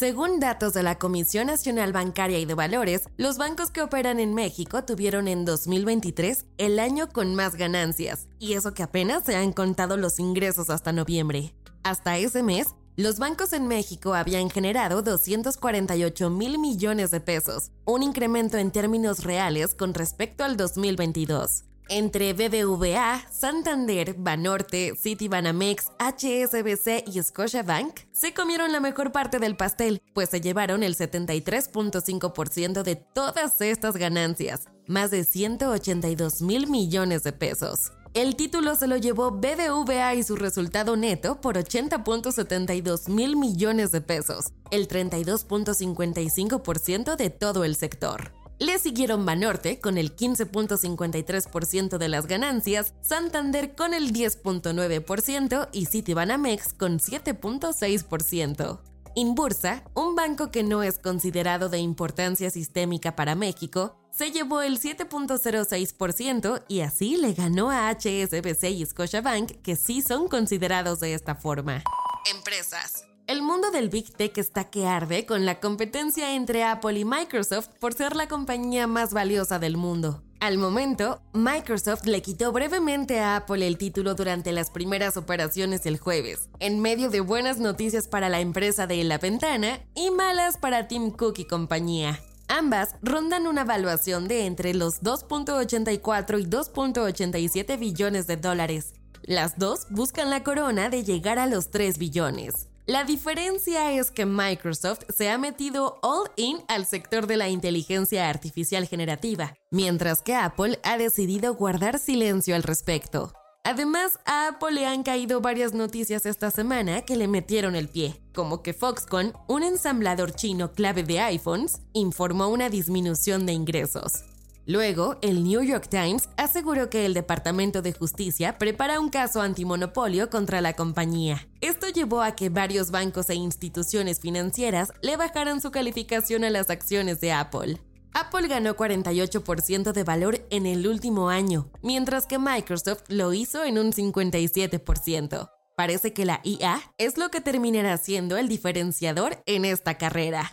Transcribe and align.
Según 0.00 0.40
datos 0.40 0.72
de 0.72 0.82
la 0.82 0.98
Comisión 0.98 1.48
Nacional 1.48 1.92
Bancaria 1.92 2.38
y 2.38 2.46
de 2.46 2.54
Valores, 2.54 3.02
los 3.18 3.36
bancos 3.36 3.70
que 3.70 3.82
operan 3.82 4.18
en 4.18 4.32
México 4.32 4.82
tuvieron 4.82 5.28
en 5.28 5.44
2023 5.44 6.46
el 6.56 6.78
año 6.78 7.10
con 7.10 7.34
más 7.34 7.54
ganancias, 7.54 8.26
y 8.38 8.54
eso 8.54 8.72
que 8.72 8.82
apenas 8.82 9.24
se 9.26 9.36
han 9.36 9.52
contado 9.52 9.98
los 9.98 10.18
ingresos 10.18 10.70
hasta 10.70 10.92
noviembre. 10.92 11.52
Hasta 11.82 12.16
ese 12.16 12.42
mes, 12.42 12.68
los 12.96 13.18
bancos 13.18 13.52
en 13.52 13.68
México 13.68 14.14
habían 14.14 14.48
generado 14.48 15.02
248 15.02 16.30
mil 16.30 16.58
millones 16.58 17.10
de 17.10 17.20
pesos, 17.20 17.70
un 17.84 18.02
incremento 18.02 18.56
en 18.56 18.70
términos 18.70 19.22
reales 19.22 19.74
con 19.74 19.92
respecto 19.92 20.44
al 20.44 20.56
2022 20.56 21.64
entre 21.90 22.32
BBVA, 22.32 23.26
Santander, 23.30 24.14
Banorte, 24.16 24.94
Citibanamex, 24.96 25.88
HSBC 25.98 27.04
y 27.06 27.22
Scotiabank 27.22 28.00
se 28.12 28.32
comieron 28.32 28.72
la 28.72 28.80
mejor 28.80 29.12
parte 29.12 29.38
del 29.38 29.56
pastel, 29.56 30.00
pues 30.14 30.30
se 30.30 30.40
llevaron 30.40 30.82
el 30.82 30.96
73.5% 30.96 32.82
de 32.82 32.96
todas 32.96 33.60
estas 33.60 33.96
ganancias, 33.96 34.62
más 34.86 35.10
de 35.10 35.24
182 35.24 36.40
mil 36.42 36.68
millones 36.68 37.24
de 37.24 37.32
pesos. 37.32 37.92
El 38.14 38.34
título 38.34 38.74
se 38.74 38.88
lo 38.88 38.96
llevó 38.96 39.30
BBVA 39.30 40.14
y 40.14 40.24
su 40.24 40.34
resultado 40.34 40.96
neto 40.96 41.40
por 41.40 41.54
80.72 41.56 43.08
mil 43.08 43.36
millones 43.36 43.92
de 43.92 44.00
pesos, 44.00 44.46
el 44.72 44.88
32.55% 44.88 47.14
de 47.14 47.30
todo 47.30 47.62
el 47.62 47.76
sector. 47.76 48.32
Le 48.60 48.78
siguieron 48.78 49.24
Banorte 49.24 49.80
con 49.80 49.96
el 49.96 50.14
15.53% 50.14 51.96
de 51.96 52.08
las 52.10 52.26
ganancias, 52.26 52.92
Santander 53.00 53.74
con 53.74 53.94
el 53.94 54.12
10.9% 54.12 55.70
y 55.72 55.86
Citibanamex 55.86 56.74
con 56.74 56.98
7.6%. 56.98 58.80
Inbursa, 59.14 59.82
un 59.94 60.14
banco 60.14 60.50
que 60.50 60.62
no 60.62 60.82
es 60.82 60.98
considerado 60.98 61.70
de 61.70 61.78
importancia 61.78 62.50
sistémica 62.50 63.16
para 63.16 63.34
México, 63.34 63.96
se 64.12 64.30
llevó 64.30 64.60
el 64.60 64.78
7.06% 64.78 66.62
y 66.68 66.82
así 66.82 67.16
le 67.16 67.32
ganó 67.32 67.70
a 67.70 67.88
HSBC 67.88 68.64
y 68.64 68.84
Scotiabank, 68.84 69.62
que 69.62 69.74
sí 69.74 70.02
son 70.02 70.28
considerados 70.28 71.00
de 71.00 71.14
esta 71.14 71.34
forma. 71.34 71.82
Empresas. 72.30 73.06
El 73.30 73.42
mundo 73.42 73.70
del 73.70 73.90
Big 73.90 74.12
Tech 74.12 74.36
está 74.38 74.64
que 74.64 74.88
arde 74.88 75.24
con 75.24 75.46
la 75.46 75.60
competencia 75.60 76.34
entre 76.34 76.64
Apple 76.64 76.98
y 76.98 77.04
Microsoft 77.04 77.68
por 77.78 77.94
ser 77.94 78.16
la 78.16 78.26
compañía 78.26 78.88
más 78.88 79.12
valiosa 79.12 79.60
del 79.60 79.76
mundo. 79.76 80.24
Al 80.40 80.58
momento, 80.58 81.22
Microsoft 81.32 82.06
le 82.06 82.22
quitó 82.22 82.50
brevemente 82.50 83.20
a 83.20 83.36
Apple 83.36 83.64
el 83.64 83.78
título 83.78 84.16
durante 84.16 84.50
las 84.50 84.70
primeras 84.70 85.16
operaciones 85.16 85.86
el 85.86 85.96
jueves, 85.96 86.48
en 86.58 86.80
medio 86.80 87.08
de 87.08 87.20
buenas 87.20 87.58
noticias 87.58 88.08
para 88.08 88.28
la 88.28 88.40
empresa 88.40 88.88
de 88.88 89.04
la 89.04 89.18
ventana 89.18 89.78
y 89.94 90.10
malas 90.10 90.58
para 90.58 90.88
Tim 90.88 91.12
Cook 91.12 91.38
y 91.38 91.44
compañía. 91.44 92.18
Ambas 92.48 92.96
rondan 93.00 93.46
una 93.46 93.60
evaluación 93.60 94.26
de 94.26 94.46
entre 94.46 94.74
los 94.74 95.02
2.84 95.04 96.40
y 96.40 96.46
2.87 96.46 97.78
billones 97.78 98.26
de 98.26 98.36
dólares. 98.38 98.92
Las 99.22 99.56
dos 99.56 99.86
buscan 99.88 100.30
la 100.30 100.42
corona 100.42 100.90
de 100.90 101.04
llegar 101.04 101.38
a 101.38 101.46
los 101.46 101.70
3 101.70 101.96
billones. 101.96 102.69
La 102.90 103.04
diferencia 103.04 103.92
es 103.92 104.10
que 104.10 104.26
Microsoft 104.26 105.02
se 105.16 105.30
ha 105.30 105.38
metido 105.38 106.00
all 106.02 106.28
in 106.34 106.58
al 106.66 106.86
sector 106.86 107.28
de 107.28 107.36
la 107.36 107.48
inteligencia 107.48 108.28
artificial 108.28 108.84
generativa, 108.88 109.54
mientras 109.70 110.22
que 110.22 110.34
Apple 110.34 110.80
ha 110.82 110.98
decidido 110.98 111.54
guardar 111.54 112.00
silencio 112.00 112.56
al 112.56 112.64
respecto. 112.64 113.32
Además, 113.62 114.18
a 114.26 114.48
Apple 114.48 114.72
le 114.72 114.86
han 114.86 115.04
caído 115.04 115.40
varias 115.40 115.72
noticias 115.72 116.26
esta 116.26 116.50
semana 116.50 117.02
que 117.02 117.14
le 117.14 117.28
metieron 117.28 117.76
el 117.76 117.88
pie, 117.88 118.20
como 118.34 118.60
que 118.60 118.74
Foxconn, 118.74 119.34
un 119.46 119.62
ensamblador 119.62 120.32
chino 120.32 120.72
clave 120.72 121.04
de 121.04 121.20
iPhones, 121.20 121.82
informó 121.92 122.48
una 122.48 122.70
disminución 122.70 123.46
de 123.46 123.52
ingresos. 123.52 124.24
Luego, 124.66 125.18
el 125.22 125.42
New 125.42 125.62
York 125.62 125.88
Times 125.88 126.28
aseguró 126.36 126.90
que 126.90 127.06
el 127.06 127.14
Departamento 127.14 127.82
de 127.82 127.92
Justicia 127.92 128.58
prepara 128.58 129.00
un 129.00 129.08
caso 129.08 129.40
antimonopolio 129.40 130.30
contra 130.30 130.60
la 130.60 130.74
compañía. 130.74 131.48
Esto 131.60 131.88
llevó 131.88 132.22
a 132.22 132.36
que 132.36 132.50
varios 132.50 132.90
bancos 132.90 133.30
e 133.30 133.34
instituciones 133.34 134.20
financieras 134.20 134.92
le 135.02 135.16
bajaran 135.16 135.60
su 135.60 135.70
calificación 135.70 136.44
a 136.44 136.50
las 136.50 136.70
acciones 136.70 137.20
de 137.20 137.32
Apple. 137.32 137.80
Apple 138.12 138.48
ganó 138.48 138.76
48% 138.76 139.92
de 139.92 140.04
valor 140.04 140.46
en 140.50 140.66
el 140.66 140.86
último 140.86 141.28
año, 141.28 141.70
mientras 141.82 142.26
que 142.26 142.38
Microsoft 142.38 143.04
lo 143.08 143.32
hizo 143.32 143.64
en 143.64 143.78
un 143.78 143.92
57%. 143.92 145.50
Parece 145.76 146.12
que 146.12 146.24
la 146.24 146.40
IA 146.44 146.80
es 146.98 147.16
lo 147.16 147.30
que 147.30 147.40
terminará 147.40 147.96
siendo 147.96 148.36
el 148.36 148.48
diferenciador 148.48 149.42
en 149.46 149.64
esta 149.64 149.96
carrera. 149.96 150.52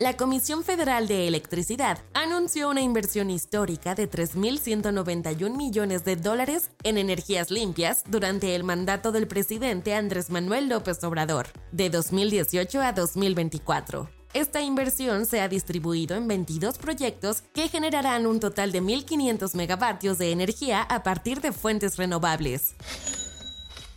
La 0.00 0.16
Comisión 0.16 0.64
Federal 0.64 1.06
de 1.06 1.28
Electricidad 1.28 1.98
anunció 2.14 2.68
una 2.68 2.80
inversión 2.80 3.30
histórica 3.30 3.94
de 3.94 4.10
3.191 4.10 5.56
millones 5.56 6.04
de 6.04 6.16
dólares 6.16 6.72
en 6.82 6.98
energías 6.98 7.52
limpias 7.52 8.02
durante 8.08 8.56
el 8.56 8.64
mandato 8.64 9.12
del 9.12 9.28
presidente 9.28 9.94
Andrés 9.94 10.30
Manuel 10.30 10.68
López 10.68 11.04
Obrador, 11.04 11.46
de 11.70 11.90
2018 11.90 12.80
a 12.80 12.92
2024. 12.92 14.10
Esta 14.32 14.62
inversión 14.62 15.26
se 15.26 15.40
ha 15.40 15.46
distribuido 15.46 16.16
en 16.16 16.26
22 16.26 16.78
proyectos 16.78 17.42
que 17.54 17.68
generarán 17.68 18.26
un 18.26 18.40
total 18.40 18.72
de 18.72 18.82
1.500 18.82 19.54
megavatios 19.54 20.18
de 20.18 20.32
energía 20.32 20.82
a 20.82 21.04
partir 21.04 21.40
de 21.40 21.52
fuentes 21.52 21.98
renovables. 21.98 22.74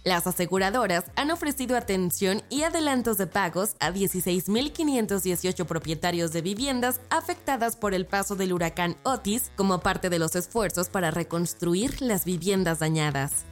Las 0.08 0.26
aseguradoras 0.26 1.04
han 1.18 1.32
ofrecido 1.32 1.76
atención 1.76 2.42
y 2.50 2.62
adelantos 2.62 3.18
de 3.18 3.28
pagos 3.28 3.76
a 3.82 3.92
16.518 3.92 5.66
propietarios 5.66 6.32
de 6.32 6.42
viviendas 6.42 7.02
afectadas 7.10 7.76
por 7.76 7.94
el 7.94 8.06
paso 8.06 8.38
del 8.38 8.54
huracán 8.54 8.96
Otis 9.04 9.52
como 9.58 9.82
parte 9.82 10.10
de 10.10 10.18
los 10.18 10.38
esfuerzos 10.38 10.88
para 10.88 11.12
reconstruir 11.12 12.02
las 12.02 12.24
viviendas 12.24 12.80
dañadas. 12.80 13.44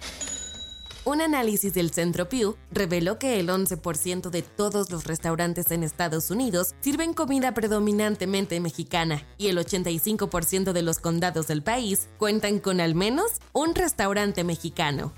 Un 1.03 1.19
análisis 1.19 1.73
del 1.73 1.91
Centro 1.91 2.29
Pew 2.29 2.55
reveló 2.71 3.19
que 3.19 3.41
el 3.41 3.49
11% 3.49 4.29
de 4.29 4.41
todos 4.41 4.89
los 4.91 5.03
restaurantes 5.03 5.71
en 5.71 5.83
Estados 5.83 6.31
Unidos 6.31 6.73
sirven 6.79 7.13
comida 7.13 7.53
predominantemente 7.53 8.61
mexicana 8.61 9.27
y 9.37 9.49
el 9.49 9.57
85% 9.57 10.71
de 10.71 10.81
los 10.83 10.99
condados 10.99 11.47
del 11.47 11.63
país 11.63 12.07
cuentan 12.17 12.59
con 12.59 12.79
al 12.79 12.95
menos 12.95 13.33
un 13.51 13.75
restaurante 13.75 14.45
mexicano. 14.45 15.11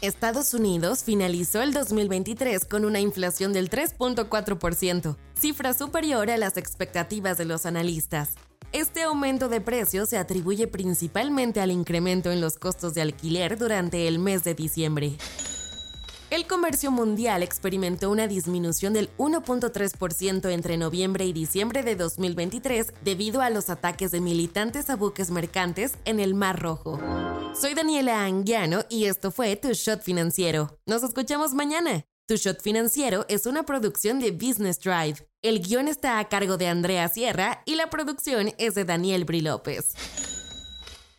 Estados 0.00 0.54
Unidos 0.54 1.02
finalizó 1.02 1.60
el 1.60 1.72
2023 1.72 2.64
con 2.66 2.84
una 2.84 3.00
inflación 3.00 3.52
del 3.52 3.68
3.4%, 3.68 5.16
cifra 5.34 5.74
superior 5.74 6.30
a 6.30 6.36
las 6.36 6.56
expectativas 6.56 7.36
de 7.36 7.44
los 7.44 7.66
analistas. 7.66 8.34
Este 8.70 9.02
aumento 9.02 9.48
de 9.48 9.60
precios 9.60 10.08
se 10.10 10.16
atribuye 10.16 10.68
principalmente 10.68 11.60
al 11.60 11.72
incremento 11.72 12.30
en 12.30 12.40
los 12.40 12.58
costos 12.58 12.94
de 12.94 13.02
alquiler 13.02 13.58
durante 13.58 14.06
el 14.06 14.20
mes 14.20 14.44
de 14.44 14.54
diciembre. 14.54 15.16
El 16.30 16.46
comercio 16.46 16.92
mundial 16.92 17.42
experimentó 17.42 18.10
una 18.10 18.28
disminución 18.28 18.92
del 18.92 19.10
1.3% 19.16 20.52
entre 20.52 20.76
noviembre 20.76 21.24
y 21.24 21.32
diciembre 21.32 21.82
de 21.82 21.96
2023 21.96 22.92
debido 23.02 23.40
a 23.40 23.50
los 23.50 23.68
ataques 23.68 24.12
de 24.12 24.20
militantes 24.20 24.90
a 24.90 24.96
buques 24.96 25.32
mercantes 25.32 25.94
en 26.04 26.20
el 26.20 26.34
Mar 26.34 26.60
Rojo. 26.60 27.00
Soy 27.60 27.74
Daniela 27.74 28.24
Anguiano 28.24 28.84
y 28.88 29.06
esto 29.06 29.32
fue 29.32 29.56
Tu 29.56 29.72
Shot 29.72 30.02
Financiero. 30.02 30.78
Nos 30.86 31.02
escuchamos 31.02 31.54
mañana. 31.54 32.04
Tu 32.28 32.36
Shot 32.36 32.62
Financiero 32.62 33.24
es 33.28 33.46
una 33.46 33.64
producción 33.64 34.20
de 34.20 34.30
Business 34.30 34.78
Drive. 34.78 35.26
El 35.42 35.60
guion 35.60 35.88
está 35.88 36.20
a 36.20 36.28
cargo 36.28 36.56
de 36.56 36.68
Andrea 36.68 37.08
Sierra 37.08 37.62
y 37.66 37.74
la 37.74 37.90
producción 37.90 38.52
es 38.58 38.76
de 38.76 38.84
Daniel 38.84 39.24
Bri 39.24 39.40
López. 39.40 39.94